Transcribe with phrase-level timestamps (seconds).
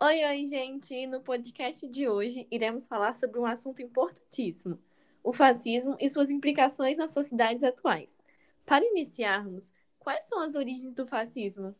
[0.00, 1.08] Oi, oi, gente!
[1.08, 4.78] No podcast de hoje iremos falar sobre um assunto importantíssimo:
[5.24, 8.22] o fascismo e suas implicações nas sociedades atuais.
[8.64, 11.74] Para iniciarmos, quais são as origens do fascismo?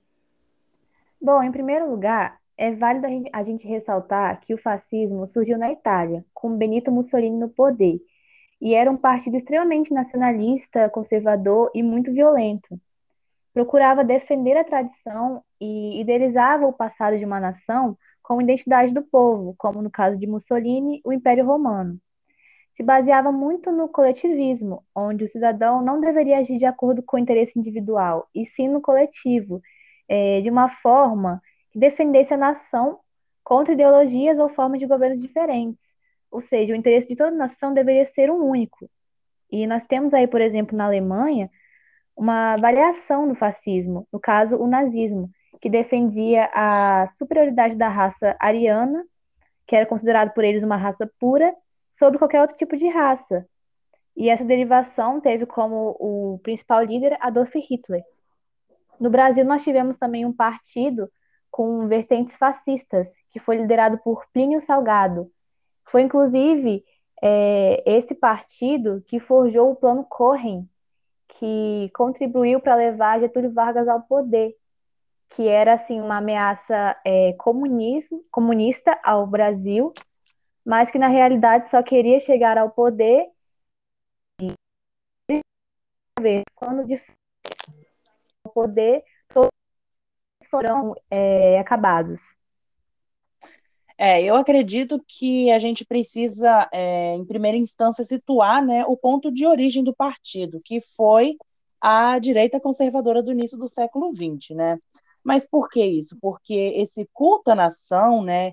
[1.22, 6.24] Bom, em primeiro lugar, é válido a gente, ressaltar que o fascismo surgiu na Itália,
[6.34, 8.00] com Benito Mussolini no poder,
[8.60, 12.80] e era um partido extremamente nacionalista, conservador e muito violento.
[13.54, 17.96] Procurava defender a tradição e idealizava o passado de uma nação
[18.28, 21.98] como identidade do povo, como no caso de Mussolini, o Império Romano.
[22.70, 27.18] Se baseava muito no coletivismo, onde o cidadão não deveria agir de acordo com o
[27.18, 29.62] interesse individual, e sim no coletivo,
[30.06, 32.98] é, de uma forma que defendesse a nação
[33.42, 35.96] contra ideologias ou formas de governos diferentes.
[36.30, 38.90] Ou seja, o interesse de toda nação deveria ser um único.
[39.50, 41.50] E nós temos aí, por exemplo, na Alemanha,
[42.14, 45.30] uma variação do fascismo, no caso, o nazismo,
[45.60, 49.04] que defendia a superioridade da raça ariana,
[49.66, 51.54] que era considerado por eles uma raça pura,
[51.92, 53.46] sobre qualquer outro tipo de raça.
[54.16, 58.02] E essa derivação teve como o principal líder Adolf Hitler.
[58.98, 61.10] No Brasil, nós tivemos também um partido
[61.50, 65.30] com vertentes fascistas, que foi liderado por Plínio Salgado.
[65.84, 66.84] Foi, inclusive,
[67.22, 70.68] é, esse partido que forjou o Plano Cohen,
[71.28, 74.54] que contribuiu para levar Getúlio Vargas ao poder,
[75.30, 79.92] que era assim uma ameaça é, comunismo, comunista ao Brasil,
[80.64, 83.30] mas que na realidade só queria chegar ao poder
[84.40, 84.52] e
[86.54, 87.00] quando de
[88.52, 89.50] poder todos
[90.50, 92.22] foram é, acabados.
[93.96, 99.30] É, eu acredito que a gente precisa, é, em primeira instância, situar né, o ponto
[99.30, 101.36] de origem do partido, que foi
[101.80, 104.78] a direita conservadora do início do século XX, né?
[105.24, 106.16] Mas por que isso?
[106.20, 108.52] Porque esse culto à nação, né,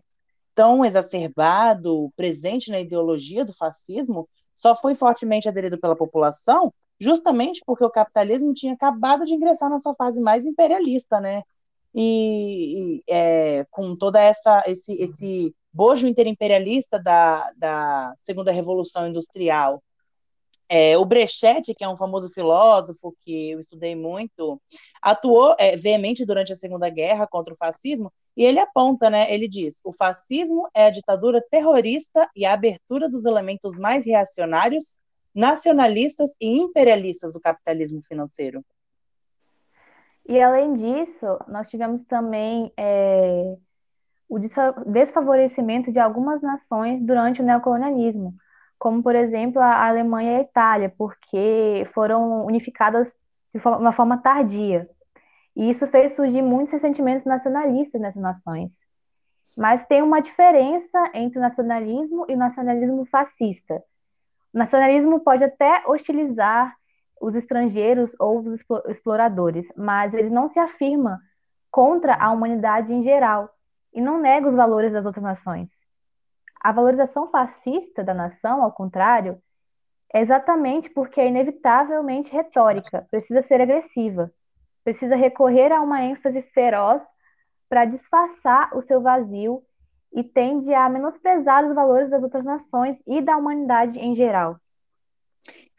[0.54, 7.84] tão exacerbado, presente na ideologia do fascismo, só foi fortemente aderido pela população justamente porque
[7.84, 11.44] o capitalismo tinha acabado de ingressar na sua fase mais imperialista, né?
[11.94, 19.82] E, e é, com toda essa esse, esse bojo interimperialista da, da segunda revolução industrial,
[20.68, 24.62] é, o Brecht, que é um famoso filósofo que eu estudei muito,
[25.02, 29.48] atuou é, veemente durante a Segunda Guerra contra o fascismo, e ele aponta, né, ele
[29.48, 34.98] diz, o fascismo é a ditadura terrorista e a abertura dos elementos mais reacionários,
[35.34, 38.64] nacionalistas e imperialistas do capitalismo financeiro.
[40.28, 43.56] E além disso, nós tivemos também é,
[44.28, 48.34] o desfavorecimento de algumas nações durante o neocolonialismo,
[48.78, 53.14] como, por exemplo, a Alemanha e a Itália, porque foram unificadas
[53.54, 54.90] de uma forma tardia.
[55.56, 58.74] E isso fez surgir muitos ressentimentos nacionalistas nessas nações.
[59.58, 63.82] Mas tem uma diferença entre o nacionalismo e o nacionalismo fascista.
[64.54, 66.76] O nacionalismo pode até hostilizar
[67.22, 71.22] os estrangeiros ou os exploradores, mas ele não se afirma
[71.72, 73.50] contra a humanidade em geral
[73.94, 75.85] e não nega os valores das outras nações.
[76.60, 79.42] A valorização fascista da nação, ao contrário,
[80.14, 84.32] é exatamente porque é inevitavelmente retórica, precisa ser agressiva,
[84.84, 87.04] precisa recorrer a uma ênfase feroz
[87.68, 89.64] para disfarçar o seu vazio
[90.14, 94.58] e tende a menosprezar os valores das outras nações e da humanidade em geral.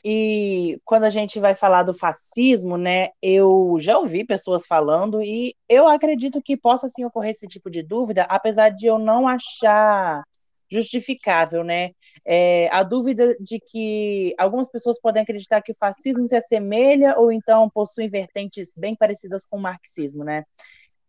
[0.05, 5.55] E quando a gente vai falar do fascismo, né, eu já ouvi pessoas falando e
[5.69, 10.23] eu acredito que possa sim ocorrer esse tipo de dúvida, apesar de eu não achar
[10.71, 11.91] justificável, né?
[12.25, 17.31] É, a dúvida de que algumas pessoas podem acreditar que o fascismo se assemelha ou
[17.31, 20.45] então possui vertentes bem parecidas com o marxismo, né?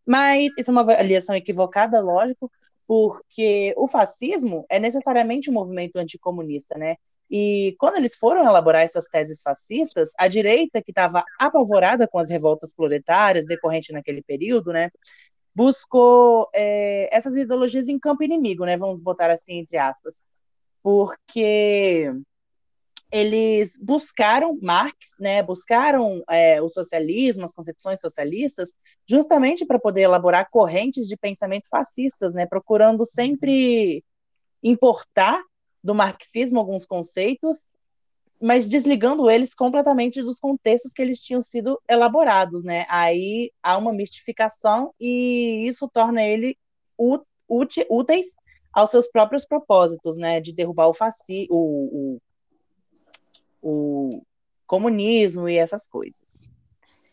[0.05, 2.51] Mas isso é uma avaliação equivocada, lógico,
[2.87, 6.95] porque o fascismo é necessariamente um movimento anticomunista, né?
[7.29, 12.29] E quando eles foram elaborar essas teses fascistas, a direita, que estava apavorada com as
[12.29, 14.89] revoltas proletárias decorrentes naquele período, né,
[15.57, 18.77] buscou é, essas ideologias em campo inimigo, né?
[18.77, 20.23] Vamos botar assim entre aspas,
[20.83, 22.13] porque
[23.11, 25.41] eles buscaram Marx, né?
[25.41, 28.75] Buscaram é, o socialismo, as concepções socialistas,
[29.09, 32.45] justamente para poder elaborar correntes de pensamento fascistas, né?
[32.45, 34.03] Procurando sempre
[34.61, 35.41] importar
[35.83, 37.67] do marxismo alguns conceitos
[38.41, 42.85] mas desligando eles completamente dos contextos que eles tinham sido elaborados, né?
[42.89, 46.57] Aí há uma mistificação e isso torna ele
[47.89, 48.35] úteis
[48.71, 50.39] aos seus próprios propósitos, né?
[50.39, 52.19] De derrubar o fascismo, o,
[53.61, 54.21] o, o
[54.67, 56.49] comunismo e essas coisas.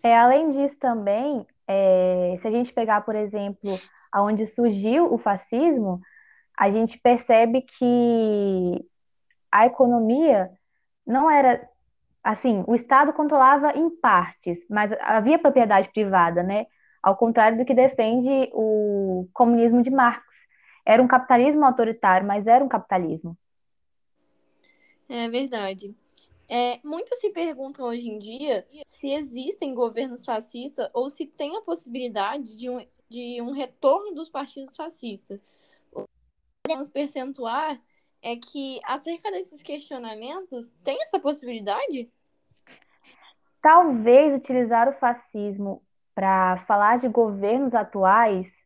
[0.02, 3.70] É, além disso também, é, se a gente pegar, por exemplo,
[4.12, 6.00] aonde surgiu o fascismo,
[6.58, 8.84] a gente percebe que
[9.50, 10.50] a economia
[11.06, 11.68] não era
[12.22, 16.66] assim, o Estado controlava em partes, mas havia propriedade privada, né?
[17.02, 20.24] Ao contrário do que defende o comunismo de Marx.
[20.86, 23.36] Era um capitalismo autoritário, mas era um capitalismo.
[25.06, 25.94] É verdade.
[26.48, 31.62] É, muitos se perguntam hoje em dia se existem governos fascistas ou se tem a
[31.62, 32.78] possibilidade de um,
[33.08, 35.40] de um retorno dos partidos fascistas.
[36.66, 37.80] Podemos percentuar
[38.24, 42.10] é que, acerca desses questionamentos, tem essa possibilidade?
[43.60, 45.82] Talvez utilizar o fascismo
[46.14, 48.64] para falar de governos atuais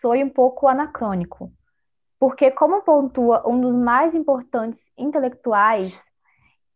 [0.00, 1.52] soe um pouco anacrônico,
[2.18, 6.02] porque, como pontua um dos mais importantes intelectuais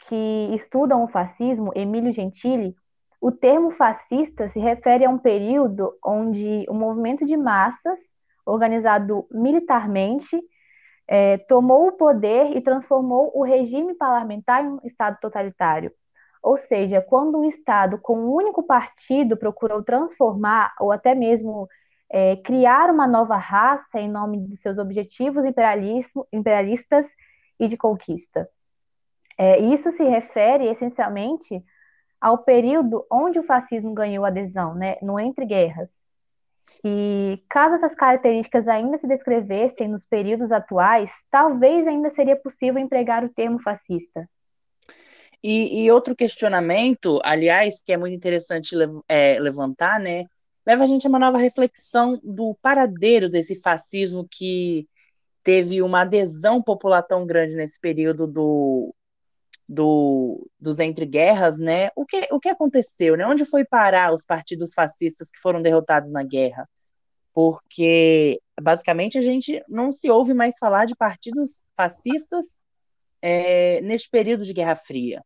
[0.06, 2.76] que estudam o fascismo, Emílio Gentili,
[3.18, 8.12] o termo fascista se refere a um período onde o movimento de massas,
[8.44, 10.38] organizado militarmente,
[11.06, 15.92] é, tomou o poder e transformou o regime parlamentar em um Estado totalitário.
[16.42, 21.68] Ou seja, quando um Estado com um único partido procurou transformar ou até mesmo
[22.10, 25.44] é, criar uma nova raça em nome dos seus objetivos
[26.32, 27.06] imperialistas
[27.58, 28.48] e de conquista.
[29.38, 31.62] É, isso se refere essencialmente
[32.20, 36.03] ao período onde o fascismo ganhou adesão, né, no entre guerras.
[36.84, 43.24] E caso essas características ainda se descrevessem nos períodos atuais, talvez ainda seria possível empregar
[43.24, 44.28] o termo fascista.
[45.42, 48.74] E, e outro questionamento, aliás, que é muito interessante
[49.08, 50.24] é, levantar, né,
[50.66, 54.88] leva a gente a uma nova reflexão do paradeiro desse fascismo que
[55.42, 58.94] teve uma adesão popular tão grande nesse período do,
[59.68, 61.90] do, dos entreguerras, né?
[61.96, 63.26] O que, o que aconteceu, né?
[63.26, 66.68] Onde foi parar os partidos fascistas que foram derrotados na guerra?
[67.32, 72.56] Porque, basicamente, a gente não se ouve mais falar de partidos fascistas
[73.20, 75.22] é, neste período de Guerra Fria.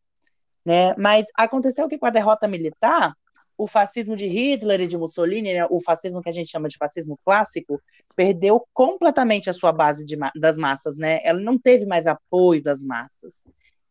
[0.64, 0.94] Né?
[0.96, 3.14] Mas aconteceu que com a derrota militar,
[3.58, 6.76] o fascismo de Hitler e de Mussolini, né, o fascismo que a gente chama de
[6.76, 7.76] fascismo clássico,
[8.14, 11.18] perdeu completamente a sua base de, das massas, né?
[11.24, 13.42] Ela não teve mais apoio das massas.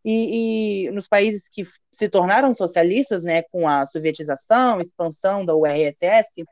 [0.10, 6.46] E, e, nos países que se tornaram socialistas, né, com a sovietização, expansão da URSS,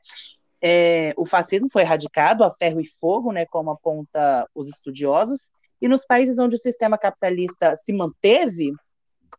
[0.62, 5.50] é, o fascismo foi erradicado a ferro e fogo, né, como aponta os estudiosos,
[5.81, 8.74] e nos países onde o sistema capitalista se manteve,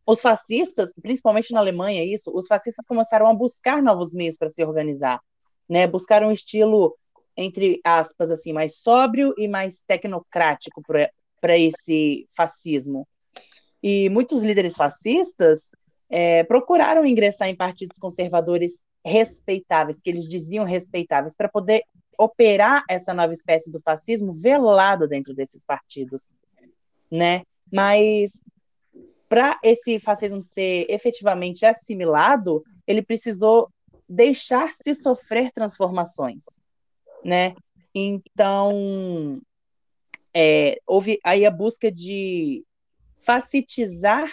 [0.07, 4.65] os fascistas, principalmente na Alemanha, isso, os fascistas começaram a buscar novos meios para se
[4.65, 5.21] organizar,
[5.69, 6.97] né, buscar um estilo
[7.37, 13.07] entre aspas assim mais sóbrio e mais tecnocrático para esse fascismo.
[13.88, 15.71] E muitos líderes fascistas
[16.11, 21.85] é, procuraram ingressar em partidos conservadores respeitáveis, que eles diziam respeitáveis, para poder
[22.19, 26.33] operar essa nova espécie do fascismo velado dentro desses partidos,
[27.09, 27.43] né?
[27.73, 28.43] Mas
[29.29, 33.71] para esse fascismo ser efetivamente assimilado, ele precisou
[34.09, 36.44] deixar-se sofrer transformações,
[37.25, 37.55] né?
[37.94, 39.41] Então,
[40.35, 42.65] é, houve aí a busca de
[43.26, 44.31] facilitizar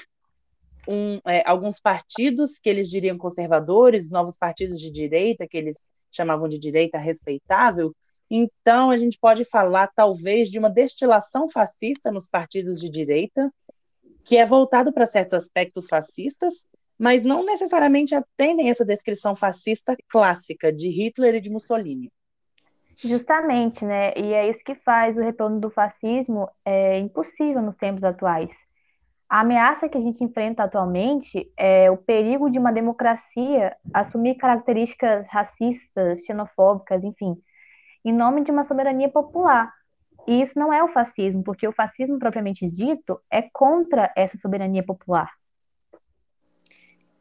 [0.88, 6.48] um, é, alguns partidos que eles diriam conservadores, novos partidos de direita, que eles chamavam
[6.48, 7.94] de direita respeitável.
[8.30, 13.52] Então, a gente pode falar, talvez, de uma destilação fascista nos partidos de direita,
[14.24, 16.66] que é voltado para certos aspectos fascistas,
[16.98, 22.12] mas não necessariamente atendem essa descrição fascista clássica de Hitler e de Mussolini.
[22.96, 24.14] Justamente, né?
[24.16, 28.56] E é isso que faz o retorno do fascismo é, impossível nos tempos atuais.
[29.34, 35.26] A ameaça que a gente enfrenta atualmente é o perigo de uma democracia assumir características
[35.28, 37.42] racistas, xenofóbicas, enfim,
[38.06, 39.74] em nome de uma soberania popular.
[40.28, 44.86] E isso não é o fascismo, porque o fascismo propriamente dito é contra essa soberania
[44.86, 45.32] popular.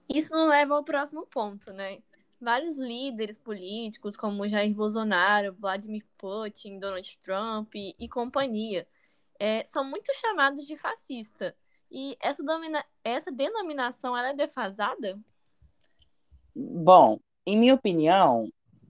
[0.06, 1.96] Isso nos leva ao próximo ponto, né?
[2.38, 8.86] Vários líderes políticos, como Jair Bolsonaro, Vladimir Putin, Donald Trump e, e companhia,
[9.40, 11.56] é, são muito chamados de fascista.
[11.92, 12.82] E essa, domina...
[13.04, 15.20] essa denominação ela é defasada?
[16.56, 18.48] Bom, em minha opinião,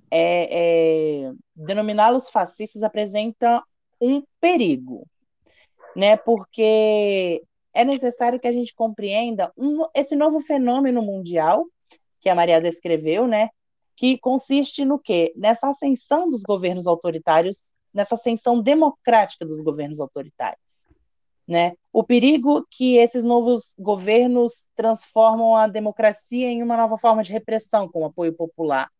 [0.08, 1.32] é, é...
[1.56, 3.60] denominá-los fascistas apresenta
[4.00, 5.04] um perigo,
[5.96, 6.16] né?
[6.16, 7.42] Porque
[7.74, 11.66] é necessário que a gente compreenda um, esse novo fenômeno mundial
[12.20, 13.48] que a Maria descreveu, né?
[13.96, 15.32] Que consiste no quê?
[15.36, 20.86] Nessa ascensão dos governos autoritários, nessa ascensão democrática dos governos autoritários.
[21.46, 21.72] Né?
[21.92, 27.88] O perigo que esses novos governos transformam a democracia em uma nova forma de repressão
[27.88, 28.90] com apoio popular.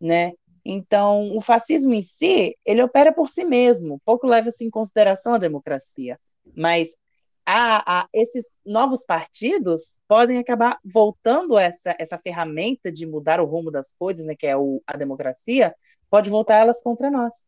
[0.00, 0.32] né?
[0.64, 5.38] Então, o fascismo em si, ele opera por si mesmo, pouco leva-se em consideração a
[5.38, 6.18] democracia.
[6.56, 6.96] Mas
[7.44, 13.70] a, a, esses novos partidos podem acabar voltando essa, essa ferramenta de mudar o rumo
[13.70, 15.74] das coisas, né, que é o, a democracia,
[16.10, 17.46] pode voltar elas contra nós.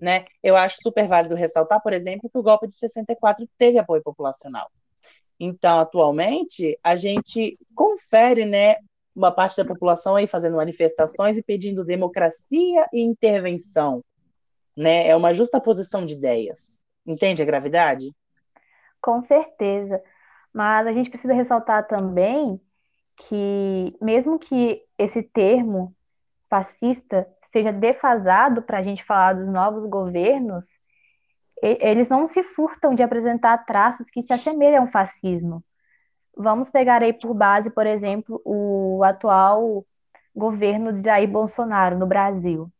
[0.00, 0.24] Né?
[0.42, 4.70] Eu acho super válido ressaltar, por exemplo, que o golpe de 64 teve apoio populacional.
[5.38, 8.76] Então, atualmente, a gente confere né,
[9.14, 14.02] uma parte da população aí fazendo manifestações e pedindo democracia e intervenção.
[14.76, 15.08] Né?
[15.08, 16.82] É uma justa posição de ideias.
[17.06, 18.14] Entende a gravidade?
[19.00, 20.02] Com certeza.
[20.52, 22.60] Mas a gente precisa ressaltar também
[23.16, 25.94] que, mesmo que esse termo
[26.54, 30.66] fascista esteja defasado para a gente falar dos novos governos,
[31.60, 35.64] eles não se furtam de apresentar traços que se assemelham ao fascismo.
[36.36, 39.84] Vamos pegar aí por base, por exemplo, o atual
[40.34, 42.70] governo de Jair Bolsonaro no Brasil.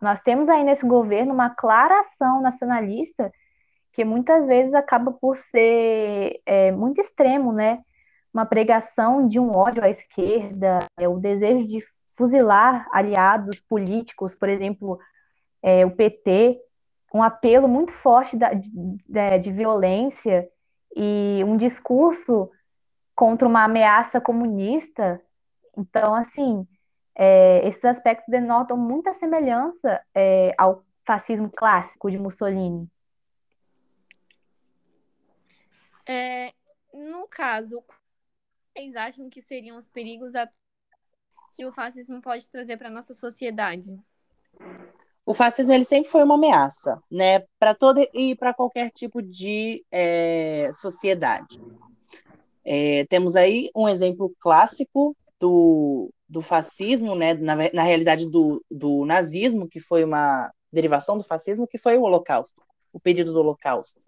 [0.00, 3.30] Nós temos aí nesse governo uma clara ação nacionalista
[3.92, 7.82] que muitas vezes acaba por ser é, muito extremo, né?
[8.32, 11.84] Uma pregação de um ódio à esquerda, é, o desejo de
[12.22, 14.96] fuzilar aliados políticos, por exemplo,
[15.60, 16.56] é, o PT,
[17.12, 20.48] um apelo muito forte da, de, de violência
[20.94, 22.48] e um discurso
[23.12, 25.20] contra uma ameaça comunista.
[25.76, 26.64] Então, assim,
[27.16, 32.88] é, esses aspectos denotam muita semelhança é, ao fascismo clássico de Mussolini.
[36.06, 36.52] É,
[36.94, 37.82] no caso,
[38.72, 40.36] vocês acham que seriam os perigos
[41.54, 43.94] que o fascismo pode trazer para nossa sociedade?
[45.24, 49.84] O fascismo ele sempre foi uma ameaça, né, para toda e para qualquer tipo de
[49.90, 51.60] é, sociedade.
[52.64, 59.04] É, temos aí um exemplo clássico do, do fascismo, né, na, na realidade do, do
[59.04, 62.60] nazismo, que foi uma derivação do fascismo, que foi o Holocausto,
[62.92, 64.00] o período do Holocausto.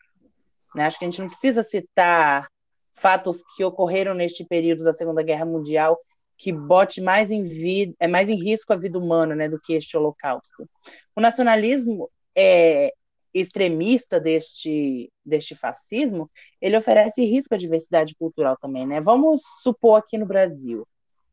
[0.75, 0.85] Né?
[0.85, 2.49] Acho que a gente não precisa citar
[2.93, 5.99] fatos que ocorreram neste período da Segunda Guerra Mundial
[6.37, 9.75] que bote mais em vida, é mais em risco a vida humana, né, do que
[9.75, 10.69] este Holocausto.
[11.15, 12.93] O nacionalismo é,
[13.33, 19.01] extremista deste, deste fascismo, ele oferece risco à diversidade cultural também, né?
[19.01, 20.87] Vamos supor aqui no Brasil,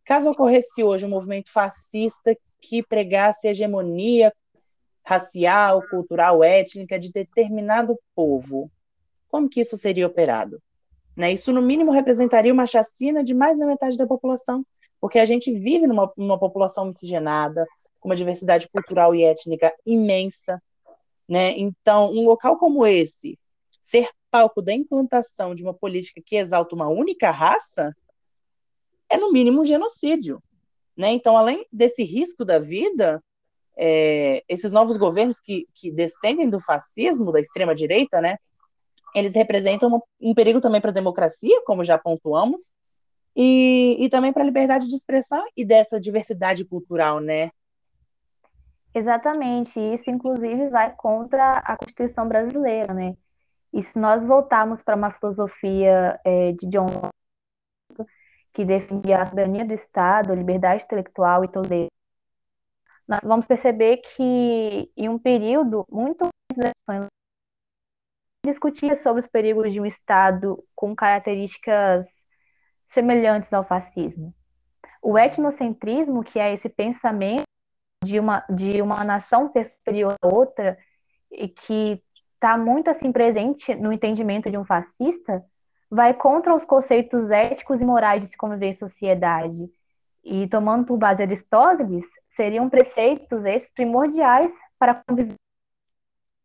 [0.06, 4.34] caso ocorresse hoje um movimento fascista que pregasse hegemonia
[5.04, 8.72] racial, cultural, étnica de determinado povo,
[9.28, 10.62] como que isso seria operado?
[11.16, 11.34] Né?
[11.34, 14.66] Isso, no mínimo, representaria uma chacina de mais da metade da população,
[15.02, 17.68] porque a gente vive numa, numa população miscigenada,
[18.00, 20.62] com uma diversidade cultural e étnica imensa,
[21.28, 21.52] né?
[21.58, 23.38] Então, um local como esse,
[23.82, 27.94] ser palco da implantação de uma política que exalta uma única raça,
[29.10, 30.42] é no mínimo um genocídio.
[30.96, 31.12] Né?
[31.12, 33.22] Então, além desse risco da vida,
[33.78, 38.38] é, esses novos governos que, que descendem do fascismo, da extrema-direita, né?
[39.14, 42.74] eles representam um perigo também para a democracia, como já pontuamos,
[43.36, 47.52] e, e também para a liberdade de expressão e dessa diversidade cultural, né?
[48.94, 53.16] Exatamente, isso inclusive vai contra a Constituição brasileira, né?
[53.74, 58.12] E se nós voltarmos para uma filosofia é, de John Locke,
[58.54, 61.88] que defendia a soberania do Estado, a liberdade intelectual e tolerância,
[63.08, 66.28] nós vamos perceber que em um período muito
[68.46, 72.21] discutia sobre os perigos de um Estado com características
[72.92, 74.34] semelhantes ao fascismo.
[75.02, 77.44] O etnocentrismo, que é esse pensamento
[78.04, 80.78] de uma, de uma nação ser superior a outra
[81.32, 82.04] e que
[82.36, 85.44] está muito assim presente no entendimento de um fascista,
[85.90, 89.70] vai contra os conceitos éticos e morais de se conviver em sociedade.
[90.24, 95.36] E tomando por base Aristóteles, seriam preceitos esses primordiais para conviver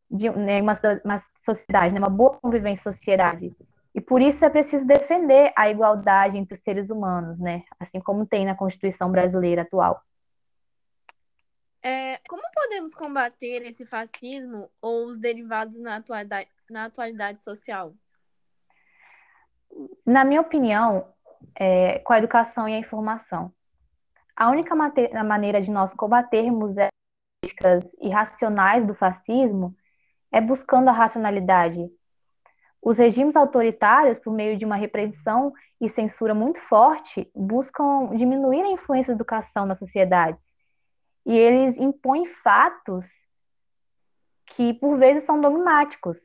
[0.08, 0.74] de né, uma,
[1.04, 3.56] uma sociedade, né, uma boa convivência em sociedade.
[3.96, 7.64] E por isso é preciso defender a igualdade entre os seres humanos, né?
[7.80, 10.02] Assim como tem na Constituição brasileira atual.
[11.82, 17.94] É, como podemos combater esse fascismo ou os derivados na atualidade, na atualidade social?
[20.04, 21.10] Na minha opinião,
[21.58, 23.50] é, com a educação e a informação.
[24.36, 26.90] A única maneira de nós combatermos as
[27.40, 29.74] políticas irracionais do fascismo
[30.30, 31.90] é buscando a racionalidade.
[32.86, 38.70] Os regimes autoritários, por meio de uma repressão e censura muito forte, buscam diminuir a
[38.70, 40.40] influência da educação nas sociedades.
[41.26, 43.10] E eles impõem fatos
[44.46, 46.24] que, por vezes, são dogmáticos.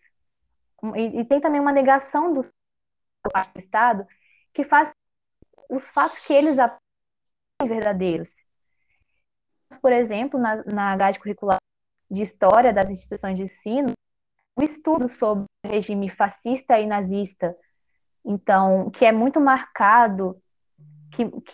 [0.96, 4.06] E, e tem também uma negação do, do Estado
[4.54, 4.92] que faz
[5.68, 6.80] os fatos que eles apontam
[7.64, 8.36] verdadeiros.
[9.82, 11.58] por exemplo, na, na grade curricular
[12.08, 13.92] de História das Instituições de Ensino,
[14.66, 17.56] estudo sobre o regime fascista e nazista,
[18.24, 20.42] então, que é muito marcado,
[21.12, 21.54] que, que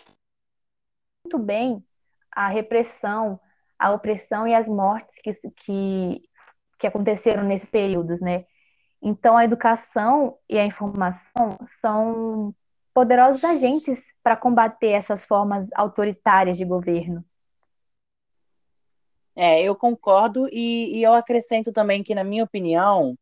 [1.24, 1.84] muito bem
[2.30, 3.40] a repressão,
[3.78, 6.22] a opressão e as mortes que, que,
[6.78, 8.44] que aconteceram nesses períodos, né?
[9.00, 12.54] Então, a educação e a informação são
[12.92, 17.24] poderosos agentes para combater essas formas autoritárias de governo.
[19.40, 23.16] É, eu concordo e, e eu acrescento também que, na minha opinião,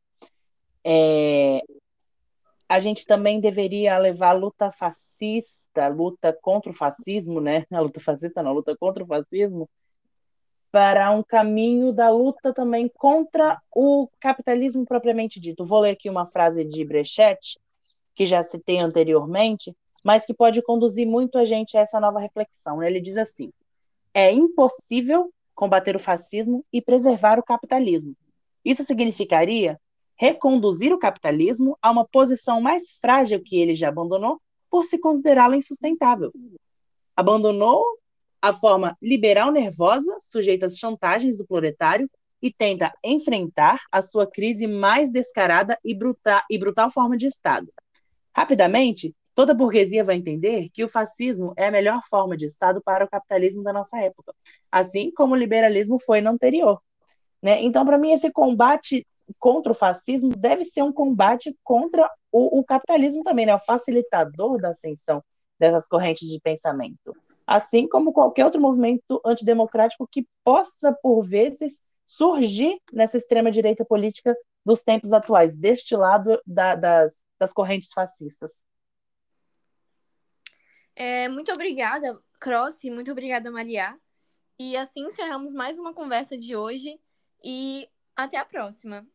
[0.83, 1.61] é,
[2.67, 7.67] a gente também deveria levar a luta fascista, a luta contra o fascismo, né?
[7.71, 9.69] A luta fascista não, a luta contra o fascismo,
[10.73, 15.67] para um caminho da luta também contra o capitalismo propriamente dito.
[15.67, 17.59] Vou ler aqui uma frase de Brecht,
[18.15, 22.83] que já citei anteriormente, mas que pode conduzir muito a gente a essa nova reflexão.
[22.83, 23.51] Ele diz assim:
[24.15, 28.15] é impossível combater o fascismo e preservar o capitalismo.
[28.65, 29.81] Isso significaria
[30.15, 35.55] reconduzir o capitalismo a uma posição mais frágil que ele já abandonou por se considerá-lo
[35.55, 36.33] insustentável.
[37.17, 37.85] Abandonou
[38.41, 42.09] a forma liberal nervosa, sujeita às chantagens do proletário,
[42.43, 47.73] e tenta enfrentar a sua crise mais descarada e, brutal, e brutal forma de Estado.
[48.35, 53.05] Rapidamente, Toda burguesia vai entender que o fascismo é a melhor forma de Estado para
[53.05, 54.35] o capitalismo da nossa época,
[54.73, 56.81] assim como o liberalismo foi no anterior.
[57.43, 57.63] Né?
[57.63, 59.07] Então, para mim, esse combate
[59.39, 63.55] contra o fascismo deve ser um combate contra o, o capitalismo também, né?
[63.55, 65.23] o facilitador da ascensão
[65.61, 67.15] dessas correntes de pensamento.
[67.47, 74.81] Assim como qualquer outro movimento antidemocrático que possa, por vezes, surgir nessa extrema-direita política dos
[74.81, 78.65] tempos atuais, deste lado da, das, das correntes fascistas.
[80.97, 83.97] É, muito obrigada, Cross, muito obrigada, Maria.
[84.59, 86.99] E assim encerramos mais uma conversa de hoje
[87.45, 89.07] e até a próxima.